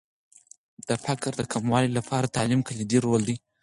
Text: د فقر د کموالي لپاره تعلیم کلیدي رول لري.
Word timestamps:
د 0.87 0.89
فقر 1.05 1.31
د 1.37 1.41
کموالي 1.53 1.89
لپاره 1.97 2.33
تعلیم 2.35 2.61
کلیدي 2.67 2.97
رول 3.05 3.21
لري. 3.25 3.35